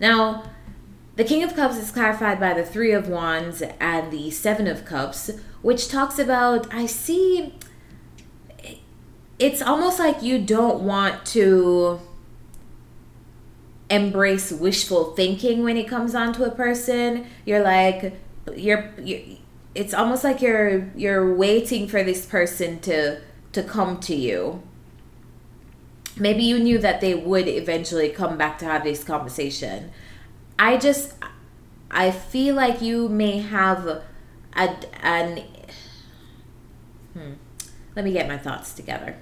Now, 0.00 0.44
the 1.18 1.24
King 1.24 1.42
of 1.42 1.56
Cups 1.56 1.76
is 1.76 1.90
clarified 1.90 2.38
by 2.38 2.54
the 2.54 2.64
Three 2.64 2.92
of 2.92 3.08
Wands 3.08 3.60
and 3.80 4.12
the 4.12 4.30
Seven 4.30 4.68
of 4.68 4.84
Cups, 4.84 5.32
which 5.62 5.88
talks 5.88 6.16
about 6.16 6.72
I 6.72 6.86
see 6.86 7.54
it's 9.40 9.60
almost 9.60 9.98
like 9.98 10.22
you 10.22 10.38
don't 10.38 10.80
want 10.80 11.26
to 11.26 11.98
embrace 13.90 14.52
wishful 14.52 15.12
thinking 15.16 15.64
when 15.64 15.76
it 15.76 15.88
comes 15.88 16.14
on 16.14 16.32
to 16.34 16.44
a 16.44 16.52
person. 16.52 17.26
You're 17.44 17.64
like 17.64 18.14
you're, 18.54 18.94
you're 19.02 19.38
it's 19.74 19.92
almost 19.92 20.22
like 20.22 20.40
you're 20.40 20.88
you're 20.94 21.34
waiting 21.34 21.88
for 21.88 22.04
this 22.04 22.26
person 22.26 22.78
to 22.82 23.20
to 23.54 23.64
come 23.64 23.98
to 24.02 24.14
you. 24.14 24.62
Maybe 26.16 26.44
you 26.44 26.60
knew 26.60 26.78
that 26.78 27.00
they 27.00 27.16
would 27.16 27.48
eventually 27.48 28.08
come 28.10 28.38
back 28.38 28.58
to 28.58 28.66
have 28.66 28.84
this 28.84 29.02
conversation. 29.02 29.90
I 30.58 30.76
just 30.76 31.14
I 31.90 32.10
feel 32.10 32.54
like 32.54 32.82
you 32.82 33.08
may 33.08 33.38
have 33.38 33.86
a, 33.86 34.02
an 34.54 35.44
hmm, 37.14 37.32
let 37.94 38.04
me 38.04 38.12
get 38.12 38.28
my 38.28 38.38
thoughts 38.38 38.74
together. 38.74 39.16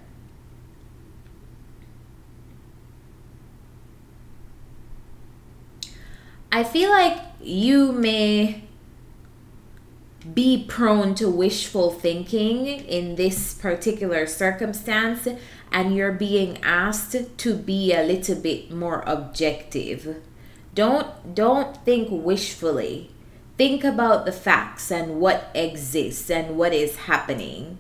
I 6.51 6.65
feel 6.65 6.91
like 6.91 7.19
you 7.41 7.93
may 7.93 8.63
be 10.33 10.65
prone 10.67 11.15
to 11.17 11.29
wishful 11.29 11.91
thinking 11.91 12.67
in 12.67 13.17
this 13.17 13.55
particular 13.55 14.27
circumstance 14.27 15.29
and 15.71 15.95
you're 15.95 16.13
being 16.13 16.59
asked 16.63 17.15
to 17.37 17.55
be 17.55 17.93
a 17.93 18.03
little 18.03 18.37
bit 18.37 18.71
more 18.71 19.05
objective. 19.07 20.17
Don't 20.77 21.35
don't 21.35 21.75
think 21.87 22.09
wishfully. 22.11 23.11
Think 23.57 23.83
about 23.83 24.27
the 24.27 24.33
facts 24.33 24.91
and 24.91 25.19
what 25.19 25.51
exists 25.55 26.31
and 26.31 26.59
what 26.59 26.75
is 26.75 26.97
happening. 27.11 27.79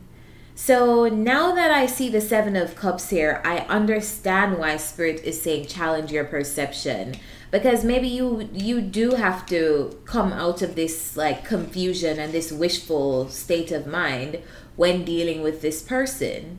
So 0.55 1.07
now 1.07 1.55
that 1.55 1.71
I 1.71 1.85
see 1.85 2.09
the 2.09 2.23
7 2.23 2.57
of 2.57 2.75
cups 2.75 3.11
here, 3.11 3.43
I 3.45 3.59
understand 3.69 4.57
why 4.57 4.79
spirit 4.79 5.21
is 5.23 5.43
saying 5.43 5.67
challenge 5.67 6.11
your 6.11 6.25
perception 6.25 7.17
because 7.51 7.85
maybe 7.85 8.09
you 8.09 8.49
you 8.55 8.81
do 8.81 9.11
have 9.11 9.45
to 9.47 10.01
come 10.07 10.33
out 10.33 10.63
of 10.63 10.75
this 10.75 11.19
like 11.19 11.45
confusion 11.45 12.19
and 12.19 12.33
this 12.33 12.51
wishful 12.51 13.29
state 13.29 13.71
of 13.71 13.87
mind 13.87 14.41
when 14.75 15.05
dealing 15.05 15.43
with 15.43 15.61
this 15.61 15.83
person 15.83 16.59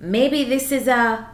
maybe 0.00 0.44
this 0.44 0.70
is 0.72 0.86
a 0.88 1.28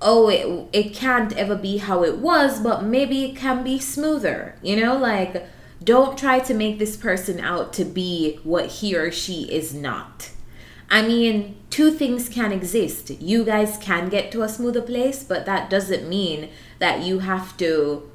oh 0.00 0.28
it, 0.28 0.68
it 0.72 0.94
can't 0.94 1.36
ever 1.36 1.54
be 1.54 1.78
how 1.78 2.02
it 2.02 2.18
was 2.18 2.60
but 2.60 2.82
maybe 2.82 3.24
it 3.24 3.36
can 3.36 3.62
be 3.62 3.78
smoother 3.78 4.56
you 4.62 4.76
know 4.76 4.96
like 4.96 5.46
don't 5.82 6.16
try 6.18 6.38
to 6.38 6.54
make 6.54 6.78
this 6.78 6.96
person 6.96 7.40
out 7.40 7.72
to 7.72 7.84
be 7.84 8.38
what 8.44 8.66
he 8.66 8.96
or 8.96 9.10
she 9.10 9.42
is 9.52 9.74
not 9.74 10.30
I 10.92 11.00
mean, 11.00 11.56
two 11.70 11.90
things 11.90 12.28
can 12.28 12.52
exist. 12.52 13.08
You 13.08 13.44
guys 13.44 13.78
can 13.80 14.10
get 14.10 14.30
to 14.32 14.42
a 14.42 14.48
smoother 14.48 14.82
place, 14.82 15.24
but 15.24 15.46
that 15.46 15.70
doesn't 15.70 16.06
mean 16.06 16.50
that 16.80 17.02
you 17.02 17.20
have 17.20 17.56
to 17.56 18.10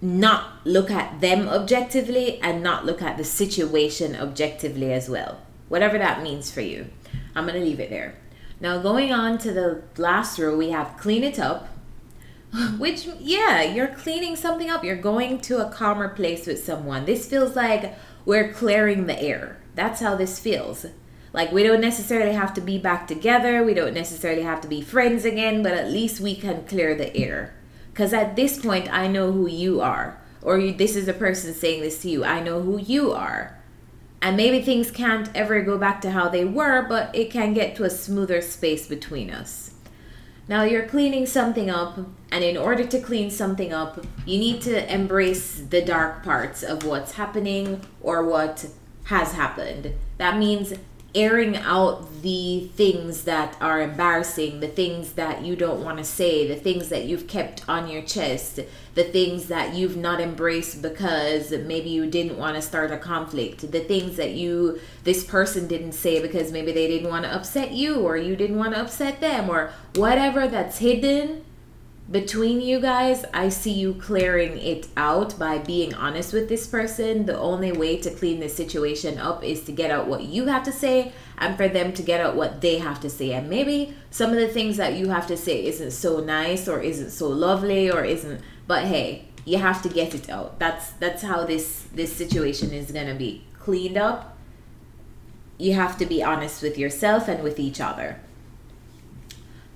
not 0.00 0.66
look 0.66 0.90
at 0.90 1.20
them 1.20 1.48
objectively 1.48 2.40
and 2.40 2.64
not 2.64 2.84
look 2.84 3.00
at 3.00 3.16
the 3.16 3.22
situation 3.22 4.16
objectively 4.16 4.92
as 4.92 5.08
well. 5.08 5.38
Whatever 5.72 5.96
that 5.96 6.22
means 6.22 6.50
for 6.50 6.60
you. 6.60 6.88
I'm 7.34 7.46
going 7.46 7.58
to 7.58 7.64
leave 7.64 7.80
it 7.80 7.88
there. 7.88 8.16
Now, 8.60 8.82
going 8.82 9.10
on 9.10 9.38
to 9.38 9.54
the 9.54 9.82
last 9.96 10.38
row, 10.38 10.54
we 10.54 10.68
have 10.68 10.98
clean 10.98 11.24
it 11.24 11.38
up, 11.38 11.66
which, 12.78 13.08
yeah, 13.18 13.62
you're 13.62 13.88
cleaning 13.88 14.36
something 14.36 14.68
up. 14.68 14.84
You're 14.84 14.96
going 14.96 15.40
to 15.40 15.66
a 15.66 15.70
calmer 15.70 16.10
place 16.10 16.46
with 16.46 16.62
someone. 16.62 17.06
This 17.06 17.26
feels 17.26 17.56
like 17.56 17.96
we're 18.26 18.52
clearing 18.52 19.06
the 19.06 19.18
air 19.18 19.62
that's 19.74 20.00
how 20.00 20.14
this 20.14 20.38
feels. 20.38 20.84
Like, 21.32 21.50
we 21.52 21.62
don't 21.62 21.80
necessarily 21.80 22.34
have 22.34 22.52
to 22.54 22.60
be 22.60 22.76
back 22.76 23.06
together, 23.06 23.64
we 23.64 23.72
don't 23.72 23.94
necessarily 23.94 24.42
have 24.42 24.60
to 24.60 24.68
be 24.68 24.82
friends 24.82 25.24
again, 25.24 25.62
but 25.62 25.72
at 25.72 25.90
least 25.90 26.20
we 26.20 26.36
can 26.36 26.66
clear 26.66 26.94
the 26.94 27.16
air. 27.16 27.54
Because 27.90 28.12
at 28.12 28.36
this 28.36 28.58
point, 28.58 28.92
I 28.92 29.06
know 29.06 29.32
who 29.32 29.48
you 29.48 29.80
are. 29.80 30.20
Or 30.42 30.58
you, 30.58 30.74
this 30.74 30.96
is 30.96 31.08
a 31.08 31.14
person 31.14 31.54
saying 31.54 31.80
this 31.80 32.02
to 32.02 32.10
you. 32.10 32.24
I 32.24 32.42
know 32.42 32.60
who 32.60 32.78
you 32.78 33.12
are. 33.12 33.58
And 34.22 34.36
maybe 34.36 34.62
things 34.62 34.92
can't 34.92 35.28
ever 35.34 35.60
go 35.62 35.76
back 35.76 36.00
to 36.02 36.12
how 36.12 36.28
they 36.28 36.44
were, 36.44 36.86
but 36.88 37.14
it 37.14 37.32
can 37.32 37.52
get 37.52 37.74
to 37.76 37.84
a 37.84 37.90
smoother 37.90 38.40
space 38.40 38.86
between 38.86 39.30
us. 39.30 39.72
Now 40.48 40.62
you're 40.62 40.86
cleaning 40.86 41.26
something 41.26 41.68
up, 41.68 41.98
and 42.30 42.44
in 42.44 42.56
order 42.56 42.84
to 42.86 43.00
clean 43.00 43.30
something 43.30 43.72
up, 43.72 44.04
you 44.24 44.38
need 44.38 44.62
to 44.62 44.92
embrace 44.92 45.60
the 45.68 45.82
dark 45.82 46.22
parts 46.22 46.62
of 46.62 46.84
what's 46.84 47.12
happening 47.12 47.80
or 48.00 48.24
what 48.24 48.66
has 49.04 49.32
happened. 49.32 49.92
That 50.18 50.38
means 50.38 50.74
airing 51.14 51.56
out 51.56 52.22
the 52.22 52.70
things 52.74 53.24
that 53.24 53.56
are 53.60 53.82
embarrassing, 53.82 54.60
the 54.60 54.68
things 54.68 55.12
that 55.12 55.42
you 55.42 55.54
don't 55.54 55.84
want 55.84 55.98
to 55.98 56.04
say, 56.04 56.46
the 56.46 56.56
things 56.56 56.88
that 56.88 57.04
you've 57.04 57.26
kept 57.26 57.68
on 57.68 57.88
your 57.88 58.02
chest, 58.02 58.60
the 58.94 59.04
things 59.04 59.48
that 59.48 59.74
you've 59.74 59.96
not 59.96 60.20
embraced 60.20 60.80
because 60.80 61.50
maybe 61.50 61.90
you 61.90 62.06
didn't 62.06 62.38
want 62.38 62.56
to 62.56 62.62
start 62.62 62.90
a 62.90 62.98
conflict, 62.98 63.70
the 63.72 63.80
things 63.80 64.16
that 64.16 64.32
you 64.32 64.80
this 65.04 65.24
person 65.24 65.66
didn't 65.66 65.92
say 65.92 66.20
because 66.22 66.52
maybe 66.52 66.72
they 66.72 66.86
didn't 66.86 67.10
want 67.10 67.24
to 67.24 67.34
upset 67.34 67.72
you 67.72 68.00
or 68.00 68.16
you 68.16 68.36
didn't 68.36 68.58
want 68.58 68.74
to 68.74 68.80
upset 68.80 69.20
them 69.20 69.50
or 69.50 69.72
whatever 69.94 70.48
that's 70.48 70.78
hidden 70.78 71.44
between 72.12 72.60
you 72.60 72.78
guys, 72.78 73.24
I 73.32 73.48
see 73.48 73.72
you 73.72 73.94
clearing 73.94 74.58
it 74.58 74.86
out 74.98 75.38
by 75.38 75.58
being 75.58 75.94
honest 75.94 76.34
with 76.34 76.48
this 76.50 76.66
person. 76.66 77.24
The 77.24 77.38
only 77.38 77.72
way 77.72 77.96
to 78.02 78.10
clean 78.10 78.38
this 78.38 78.54
situation 78.54 79.18
up 79.18 79.42
is 79.42 79.64
to 79.64 79.72
get 79.72 79.90
out 79.90 80.06
what 80.06 80.24
you 80.24 80.46
have 80.46 80.62
to 80.64 80.72
say 80.72 81.12
and 81.38 81.56
for 81.56 81.68
them 81.68 81.94
to 81.94 82.02
get 82.02 82.20
out 82.20 82.36
what 82.36 82.60
they 82.60 82.78
have 82.78 83.00
to 83.00 83.10
say. 83.10 83.32
And 83.32 83.48
maybe 83.48 83.96
some 84.10 84.30
of 84.30 84.36
the 84.36 84.48
things 84.48 84.76
that 84.76 84.94
you 84.94 85.08
have 85.08 85.26
to 85.28 85.38
say 85.38 85.64
isn't 85.64 85.92
so 85.92 86.20
nice 86.20 86.68
or 86.68 86.80
isn't 86.80 87.10
so 87.10 87.28
lovely 87.28 87.90
or 87.90 88.04
isn't 88.04 88.42
but 88.66 88.84
hey, 88.84 89.28
you 89.44 89.58
have 89.58 89.82
to 89.82 89.88
get 89.88 90.14
it 90.14 90.30
out. 90.30 90.58
That's 90.58 90.90
that's 90.92 91.22
how 91.22 91.44
this 91.44 91.84
this 91.94 92.14
situation 92.14 92.72
is 92.72 92.92
going 92.92 93.08
to 93.08 93.14
be 93.14 93.44
cleaned 93.58 93.96
up. 93.96 94.36
You 95.58 95.74
have 95.74 95.98
to 95.98 96.06
be 96.06 96.22
honest 96.22 96.62
with 96.62 96.78
yourself 96.78 97.26
and 97.28 97.42
with 97.42 97.58
each 97.58 97.80
other. 97.80 98.20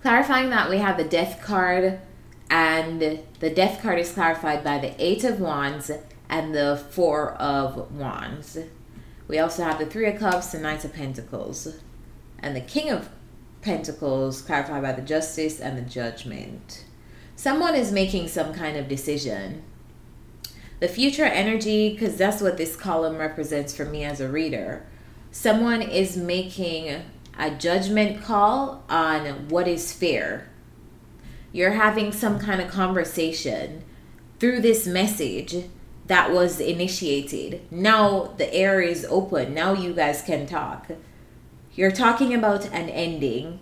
Clarifying 0.02 0.50
that 0.50 0.70
we 0.70 0.78
have 0.78 0.96
the 0.96 1.04
death 1.04 1.42
card 1.42 2.00
and 2.50 3.20
the 3.40 3.50
death 3.50 3.82
card 3.82 3.98
is 3.98 4.12
clarified 4.12 4.62
by 4.62 4.78
the 4.78 4.94
eight 5.04 5.24
of 5.24 5.40
wands 5.40 5.90
and 6.28 6.54
the 6.54 6.76
four 6.90 7.32
of 7.32 7.92
wands. 7.92 8.58
We 9.28 9.38
also 9.38 9.64
have 9.64 9.78
the 9.78 9.86
three 9.86 10.06
of 10.06 10.18
cups 10.18 10.52
the 10.52 10.58
knight 10.58 10.84
of 10.84 10.92
pentacles. 10.92 11.80
And 12.38 12.54
the 12.54 12.60
king 12.60 12.90
of 12.90 13.08
pentacles 13.62 14.42
clarified 14.42 14.82
by 14.82 14.92
the 14.92 15.02
justice 15.02 15.60
and 15.60 15.76
the 15.76 15.82
judgment. 15.82 16.84
Someone 17.34 17.74
is 17.74 17.90
making 17.90 18.28
some 18.28 18.54
kind 18.54 18.76
of 18.76 18.88
decision. 18.88 19.64
The 20.78 20.88
future 20.88 21.24
energy 21.24 21.90
because 21.90 22.16
that's 22.16 22.42
what 22.42 22.56
this 22.56 22.76
column 22.76 23.16
represents 23.16 23.74
for 23.74 23.84
me 23.84 24.04
as 24.04 24.20
a 24.20 24.28
reader. 24.28 24.86
Someone 25.32 25.82
is 25.82 26.16
making 26.16 27.02
a 27.38 27.50
judgment 27.50 28.22
call 28.22 28.84
on 28.88 29.48
what 29.48 29.66
is 29.66 29.92
fair 29.92 30.48
you're 31.56 31.70
having 31.70 32.12
some 32.12 32.38
kind 32.38 32.60
of 32.60 32.70
conversation 32.70 33.82
through 34.38 34.60
this 34.60 34.86
message 34.86 35.64
that 36.06 36.30
was 36.30 36.60
initiated. 36.60 37.62
Now 37.70 38.34
the 38.36 38.52
air 38.52 38.82
is 38.82 39.06
open. 39.08 39.54
Now 39.54 39.72
you 39.72 39.94
guys 39.94 40.20
can 40.20 40.44
talk. 40.44 40.90
You're 41.74 41.90
talking 41.90 42.34
about 42.34 42.66
an 42.66 42.90
ending. 42.90 43.60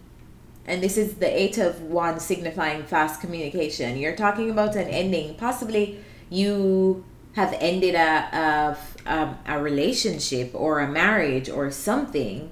And 0.66 0.82
this 0.82 0.96
is 0.96 1.14
the 1.14 1.40
eight 1.40 1.56
of 1.56 1.82
wands 1.82 2.24
signifying 2.24 2.82
fast 2.82 3.20
communication. 3.20 3.96
You're 3.96 4.16
talking 4.16 4.50
about 4.50 4.74
an 4.74 4.88
ending. 4.88 5.36
Possibly 5.36 6.00
you 6.30 7.04
have 7.34 7.56
ended 7.60 7.94
a, 7.94 8.76
a, 9.06 9.08
a, 9.08 9.38
a 9.46 9.62
relationship 9.62 10.50
or 10.52 10.80
a 10.80 10.90
marriage 10.90 11.48
or 11.48 11.70
something 11.70 12.50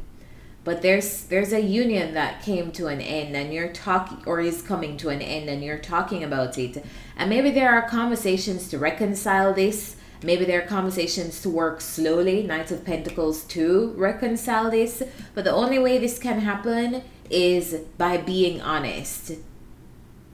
but 0.64 0.82
there's 0.82 1.24
there's 1.24 1.52
a 1.52 1.60
union 1.60 2.14
that 2.14 2.42
came 2.42 2.70
to 2.72 2.86
an 2.86 3.00
end 3.00 3.34
and 3.34 3.52
you're 3.52 3.72
talking 3.72 4.22
or 4.26 4.40
is 4.40 4.62
coming 4.62 4.96
to 4.98 5.08
an 5.08 5.20
end 5.20 5.48
and 5.48 5.62
you're 5.62 5.78
talking 5.78 6.22
about 6.22 6.56
it. 6.56 6.84
And 7.16 7.28
maybe 7.28 7.50
there 7.50 7.72
are 7.72 7.88
conversations 7.88 8.68
to 8.68 8.78
reconcile 8.78 9.52
this. 9.52 9.96
Maybe 10.22 10.44
there 10.44 10.62
are 10.62 10.66
conversations 10.66 11.42
to 11.42 11.50
work 11.50 11.80
slowly. 11.80 12.44
Knights 12.44 12.70
of 12.70 12.84
pentacles 12.84 13.42
to 13.44 13.92
reconcile 13.96 14.70
this. 14.70 15.02
But 15.34 15.44
the 15.44 15.52
only 15.52 15.80
way 15.80 15.98
this 15.98 16.18
can 16.18 16.40
happen 16.40 17.02
is 17.28 17.74
by 17.98 18.18
being 18.18 18.60
honest. 18.60 19.32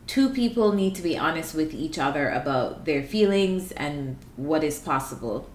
Two 0.06 0.28
people 0.28 0.73
need 0.73 0.94
to 0.97 1.02
be 1.02 1.16
honest 1.16 1.54
with 1.54 1.73
each 1.73 1.99
other 1.99 2.28
about 2.28 2.85
their 2.85 3.02
feelings 3.02 3.73
and 3.73 4.18
what 4.37 4.62
is 4.62 4.78
possible. 4.78 5.49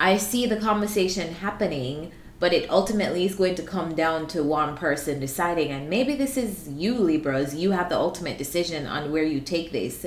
I 0.00 0.16
see 0.16 0.46
the 0.46 0.56
conversation 0.56 1.34
happening 1.34 2.12
but 2.42 2.52
it 2.52 2.68
ultimately 2.68 3.24
is 3.24 3.36
going 3.36 3.54
to 3.54 3.62
come 3.62 3.94
down 3.94 4.26
to 4.26 4.42
one 4.42 4.76
person 4.76 5.20
deciding. 5.20 5.70
And 5.70 5.88
maybe 5.88 6.16
this 6.16 6.36
is 6.36 6.68
you 6.68 6.92
libras 6.92 7.54
you 7.54 7.70
have 7.70 7.88
the 7.88 7.96
ultimate 7.96 8.36
decision 8.36 8.84
on 8.84 9.12
where 9.12 9.22
you 9.22 9.40
take 9.40 9.70
this. 9.70 10.04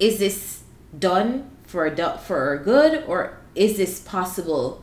Is 0.00 0.18
this 0.18 0.64
done 0.98 1.48
for 1.62 1.88
for 2.16 2.60
good 2.64 3.04
or 3.06 3.38
is 3.54 3.76
this 3.76 4.00
possible 4.00 4.82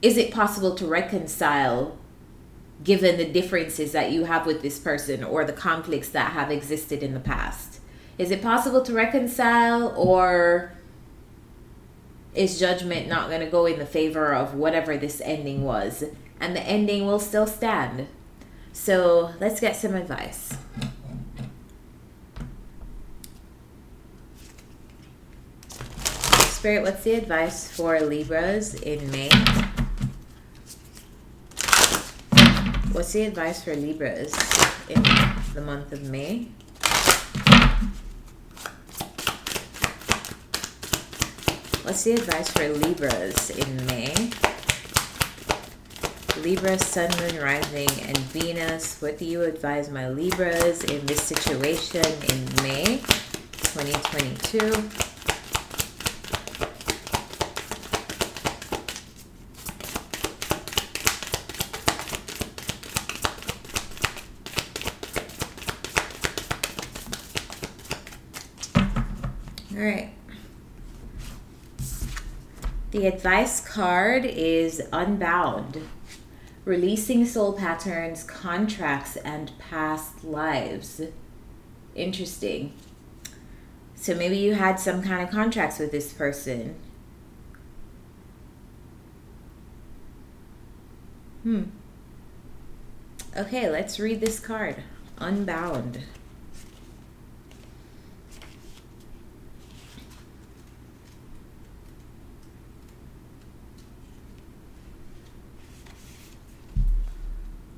is 0.00 0.16
it 0.16 0.32
possible 0.32 0.74
to 0.76 0.86
reconcile 0.86 1.98
given 2.82 3.18
the 3.18 3.30
differences 3.30 3.92
that 3.92 4.10
you 4.10 4.24
have 4.24 4.46
with 4.46 4.62
this 4.62 4.78
person 4.78 5.22
or 5.22 5.44
the 5.44 5.52
conflicts 5.52 6.08
that 6.08 6.32
have 6.32 6.50
existed 6.50 7.02
in 7.02 7.12
the 7.12 7.20
past? 7.20 7.80
Is 8.16 8.30
it 8.30 8.40
possible 8.40 8.80
to 8.80 8.94
reconcile 8.94 9.92
or 9.94 10.72
is 12.38 12.56
judgment 12.56 13.08
not 13.08 13.28
going 13.28 13.40
to 13.40 13.50
go 13.50 13.66
in 13.66 13.80
the 13.80 13.84
favor 13.84 14.32
of 14.32 14.54
whatever 14.54 14.96
this 14.96 15.20
ending 15.24 15.64
was? 15.64 16.04
And 16.40 16.54
the 16.54 16.62
ending 16.62 17.04
will 17.04 17.18
still 17.18 17.48
stand. 17.48 18.06
So 18.72 19.32
let's 19.40 19.60
get 19.60 19.74
some 19.74 19.96
advice. 19.96 20.56
Spirit, 26.50 26.82
what's 26.84 27.02
the 27.02 27.14
advice 27.14 27.70
for 27.72 27.98
Libras 27.98 28.74
in 28.74 29.10
May? 29.10 29.30
What's 32.92 33.12
the 33.12 33.22
advice 33.22 33.64
for 33.64 33.74
Libras 33.74 34.32
in 34.88 35.02
the 35.54 35.62
month 35.64 35.92
of 35.92 36.04
May? 36.04 36.48
What's 41.88 42.04
the 42.04 42.12
advice 42.12 42.50
for 42.50 42.68
Libras 42.68 43.48
in 43.48 43.86
May? 43.86 44.12
Libra, 46.42 46.78
Sun, 46.78 47.08
Moon, 47.18 47.42
Rising, 47.42 47.88
and 48.02 48.18
Venus. 48.18 49.00
What 49.00 49.16
do 49.16 49.24
you 49.24 49.40
advise 49.40 49.88
my 49.88 50.06
Libras 50.10 50.84
in 50.84 51.06
this 51.06 51.22
situation 51.22 52.04
in 52.04 52.44
May 52.62 52.98
2022? 53.62 54.58
All 69.74 69.82
right. 69.82 70.10
The 72.98 73.06
advice 73.06 73.60
card 73.60 74.24
is 74.24 74.82
Unbound, 74.92 75.86
releasing 76.64 77.26
soul 77.26 77.52
patterns, 77.52 78.24
contracts, 78.24 79.14
and 79.14 79.56
past 79.60 80.24
lives. 80.24 81.00
Interesting. 81.94 82.72
So 83.94 84.16
maybe 84.16 84.36
you 84.36 84.54
had 84.54 84.80
some 84.80 85.00
kind 85.00 85.22
of 85.22 85.30
contracts 85.30 85.78
with 85.78 85.92
this 85.92 86.12
person. 86.12 86.74
Hmm. 91.44 91.62
Okay, 93.36 93.70
let's 93.70 94.00
read 94.00 94.20
this 94.20 94.40
card. 94.40 94.82
Unbound. 95.18 96.00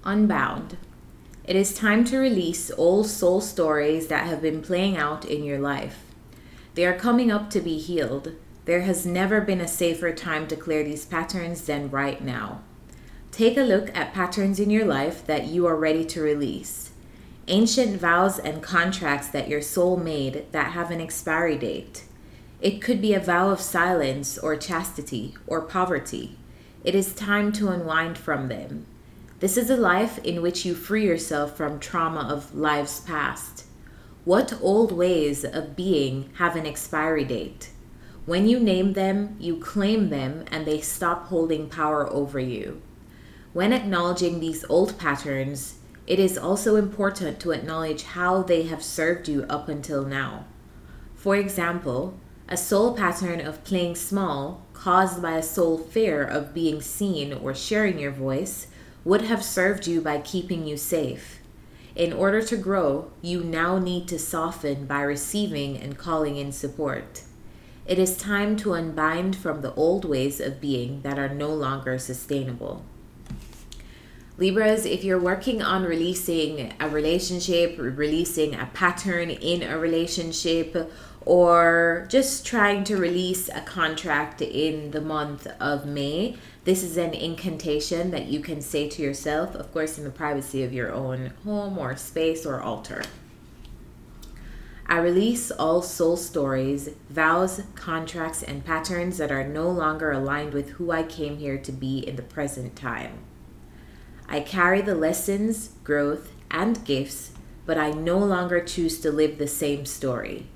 Unbound. 0.04 0.78
It 1.44 1.56
is 1.56 1.74
time 1.74 2.04
to 2.04 2.16
release 2.16 2.70
old 2.78 3.06
soul 3.06 3.42
stories 3.42 4.06
that 4.06 4.26
have 4.26 4.40
been 4.40 4.62
playing 4.62 4.96
out 4.96 5.26
in 5.26 5.44
your 5.44 5.58
life. 5.58 6.04
They 6.74 6.86
are 6.86 6.98
coming 6.98 7.30
up 7.30 7.50
to 7.50 7.60
be 7.60 7.76
healed. 7.76 8.32
There 8.64 8.80
has 8.82 9.04
never 9.04 9.42
been 9.42 9.60
a 9.60 9.68
safer 9.68 10.10
time 10.12 10.46
to 10.48 10.56
clear 10.56 10.82
these 10.82 11.04
patterns 11.04 11.66
than 11.66 11.90
right 11.90 12.22
now. 12.22 12.62
Take 13.30 13.58
a 13.58 13.62
look 13.62 13.94
at 13.94 14.14
patterns 14.14 14.58
in 14.58 14.70
your 14.70 14.86
life 14.86 15.26
that 15.26 15.48
you 15.48 15.66
are 15.66 15.76
ready 15.76 16.06
to 16.06 16.22
release. 16.22 16.92
Ancient 17.48 18.00
vows 18.00 18.38
and 18.38 18.62
contracts 18.62 19.28
that 19.28 19.48
your 19.48 19.60
soul 19.60 19.98
made 19.98 20.46
that 20.52 20.72
have 20.72 20.90
an 20.90 21.02
expiry 21.02 21.58
date. 21.58 22.04
It 22.62 22.80
could 22.80 23.02
be 23.02 23.12
a 23.12 23.20
vow 23.20 23.50
of 23.50 23.60
silence 23.60 24.38
or 24.38 24.56
chastity 24.56 25.34
or 25.46 25.60
poverty. 25.60 26.38
It 26.84 26.94
is 26.94 27.14
time 27.14 27.52
to 27.52 27.68
unwind 27.68 28.16
from 28.16 28.48
them. 28.48 28.86
This 29.40 29.56
is 29.56 29.70
a 29.70 29.76
life 29.76 30.18
in 30.18 30.42
which 30.42 30.66
you 30.66 30.74
free 30.74 31.06
yourself 31.06 31.56
from 31.56 31.80
trauma 31.80 32.28
of 32.28 32.54
lives 32.54 33.00
past. 33.00 33.64
What 34.26 34.58
old 34.60 34.92
ways 34.92 35.46
of 35.46 35.74
being 35.74 36.28
have 36.34 36.56
an 36.56 36.66
expiry 36.66 37.24
date? 37.24 37.70
When 38.26 38.46
you 38.46 38.60
name 38.60 38.92
them, 38.92 39.36
you 39.40 39.56
claim 39.56 40.10
them, 40.10 40.44
and 40.50 40.66
they 40.66 40.82
stop 40.82 41.28
holding 41.28 41.70
power 41.70 42.06
over 42.12 42.38
you. 42.38 42.82
When 43.54 43.72
acknowledging 43.72 44.40
these 44.40 44.66
old 44.68 44.98
patterns, 44.98 45.78
it 46.06 46.18
is 46.18 46.36
also 46.36 46.76
important 46.76 47.40
to 47.40 47.52
acknowledge 47.52 48.02
how 48.02 48.42
they 48.42 48.64
have 48.64 48.84
served 48.84 49.26
you 49.26 49.46
up 49.48 49.70
until 49.70 50.04
now. 50.04 50.44
For 51.14 51.34
example, 51.34 52.20
a 52.46 52.58
soul 52.58 52.94
pattern 52.94 53.40
of 53.40 53.64
playing 53.64 53.94
small, 53.94 54.66
caused 54.74 55.22
by 55.22 55.38
a 55.38 55.42
soul 55.42 55.78
fear 55.78 56.22
of 56.22 56.52
being 56.52 56.82
seen 56.82 57.32
or 57.32 57.54
sharing 57.54 57.98
your 57.98 58.10
voice, 58.10 58.66
would 59.04 59.22
have 59.22 59.42
served 59.42 59.86
you 59.86 60.00
by 60.00 60.18
keeping 60.18 60.66
you 60.66 60.76
safe. 60.76 61.40
In 61.96 62.12
order 62.12 62.42
to 62.42 62.56
grow, 62.56 63.10
you 63.20 63.42
now 63.42 63.78
need 63.78 64.08
to 64.08 64.18
soften 64.18 64.86
by 64.86 65.02
receiving 65.02 65.76
and 65.76 65.98
calling 65.98 66.36
in 66.36 66.52
support. 66.52 67.22
It 67.86 67.98
is 67.98 68.16
time 68.16 68.56
to 68.58 68.74
unbind 68.74 69.36
from 69.36 69.62
the 69.62 69.74
old 69.74 70.04
ways 70.04 70.40
of 70.40 70.60
being 70.60 71.02
that 71.02 71.18
are 71.18 71.34
no 71.34 71.48
longer 71.48 71.98
sustainable. 71.98 72.84
Libras, 74.38 74.86
if 74.86 75.04
you're 75.04 75.20
working 75.20 75.60
on 75.60 75.82
releasing 75.84 76.72
a 76.80 76.88
relationship, 76.88 77.76
releasing 77.78 78.54
a 78.54 78.70
pattern 78.72 79.28
in 79.28 79.62
a 79.62 79.78
relationship, 79.78 80.90
or 81.22 82.06
just 82.08 82.46
trying 82.46 82.84
to 82.84 82.96
release 82.96 83.50
a 83.50 83.60
contract 83.60 84.40
in 84.40 84.92
the 84.92 85.00
month 85.00 85.46
of 85.60 85.84
May, 85.84 86.36
this 86.64 86.82
is 86.82 86.96
an 86.96 87.14
incantation 87.14 88.10
that 88.10 88.26
you 88.26 88.40
can 88.40 88.60
say 88.60 88.88
to 88.88 89.02
yourself, 89.02 89.54
of 89.54 89.72
course, 89.72 89.96
in 89.96 90.04
the 90.04 90.10
privacy 90.10 90.62
of 90.62 90.72
your 90.72 90.92
own 90.92 91.32
home 91.44 91.78
or 91.78 91.96
space 91.96 92.44
or 92.44 92.60
altar. 92.60 93.02
I 94.86 94.98
release 94.98 95.50
all 95.52 95.82
soul 95.82 96.16
stories, 96.16 96.90
vows, 97.08 97.62
contracts, 97.76 98.42
and 98.42 98.64
patterns 98.64 99.18
that 99.18 99.30
are 99.30 99.46
no 99.46 99.70
longer 99.70 100.10
aligned 100.10 100.52
with 100.52 100.70
who 100.70 100.90
I 100.90 101.04
came 101.04 101.38
here 101.38 101.56
to 101.58 101.72
be 101.72 102.00
in 102.00 102.16
the 102.16 102.22
present 102.22 102.74
time. 102.74 103.20
I 104.28 104.40
carry 104.40 104.80
the 104.80 104.96
lessons, 104.96 105.70
growth, 105.84 106.32
and 106.50 106.84
gifts, 106.84 107.30
but 107.66 107.78
I 107.78 107.92
no 107.92 108.18
longer 108.18 108.60
choose 108.60 109.00
to 109.00 109.12
live 109.12 109.38
the 109.38 109.46
same 109.46 109.86
story. 109.86 110.48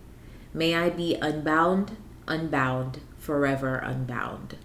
May 0.52 0.74
I 0.74 0.90
be 0.90 1.14
unbound, 1.14 1.96
unbound, 2.26 3.00
forever 3.18 3.76
unbound. 3.76 4.56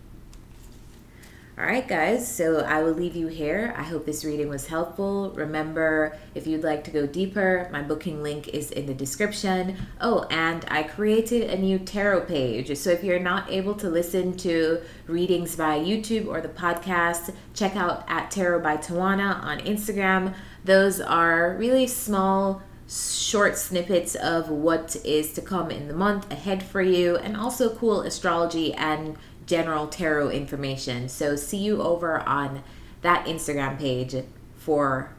All 1.60 1.66
right, 1.66 1.86
guys, 1.86 2.26
so 2.26 2.60
I 2.60 2.82
will 2.84 2.94
leave 2.94 3.18
you 3.18 3.28
here. 3.28 3.74
I 3.76 3.84
hope 3.84 4.06
this 4.06 4.24
reading 4.24 4.48
was 4.48 4.68
helpful. 4.68 5.32
Remember, 5.32 6.18
if 6.34 6.48
you'd 6.48 6.64
like 6.64 6.86
to 6.86 6.92
go 6.92 7.06
deeper, 7.06 7.68
my 7.70 7.82
booking 7.82 8.24
link 8.24 8.48
is 8.48 8.72
in 8.72 8.86
the 8.86 8.94
description. 8.94 9.76
Oh, 10.00 10.26
and 10.32 10.64
I 10.70 10.84
created 10.84 11.50
a 11.50 11.58
new 11.58 11.78
tarot 11.78 12.22
page. 12.28 12.78
So 12.78 12.92
if 12.92 13.04
you're 13.04 13.20
not 13.20 13.52
able 13.52 13.76
to 13.76 13.90
listen 13.90 14.38
to 14.38 14.82
readings 15.08 15.56
via 15.56 15.82
YouTube 15.82 16.28
or 16.28 16.40
the 16.40 16.48
podcast, 16.48 17.36
check 17.54 17.76
out 17.76 18.06
at 18.08 18.32
Tarot 18.32 18.62
by 18.62 18.78
Tawana 18.78 19.44
on 19.44 19.60
Instagram. 19.60 20.34
Those 20.64 21.02
are 21.02 21.58
really 21.60 21.88
small 21.88 22.62
short 22.90 23.56
snippets 23.56 24.16
of 24.16 24.50
what 24.50 24.96
is 25.06 25.34
to 25.34 25.42
come 25.42 25.70
in 25.70 25.88
the 25.88 25.94
month 25.94 26.32
ahead 26.32 26.64
for 26.64 26.82
you 26.82 27.18
and 27.18 27.38
also 27.38 27.76
cool 27.76 28.02
astrology 28.02 28.74
and 28.74 29.16
general 29.50 29.88
tarot 29.88 30.30
information. 30.30 31.10
So 31.10 31.36
see 31.36 31.58
you 31.58 31.82
over 31.82 32.20
on 32.20 32.62
that 33.02 33.26
Instagram 33.26 33.80
page 33.80 34.16
for 34.56 35.12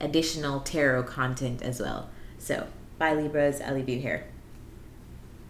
additional 0.00 0.58
tarot 0.60 1.04
content 1.04 1.62
as 1.62 1.80
well. 1.80 2.10
So, 2.36 2.66
bye 2.98 3.14
Libras, 3.14 3.60
I'll 3.60 3.74
leave 3.74 3.88
you 3.88 4.00
here. 4.00 4.26